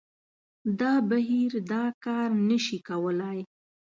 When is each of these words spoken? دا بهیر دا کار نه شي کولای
دا 0.79 0.93
بهیر 1.09 1.51
دا 1.71 1.83
کار 2.03 2.29
نه 2.49 2.57
شي 2.65 2.77
کولای 2.87 3.39